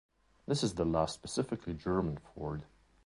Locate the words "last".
0.83-1.13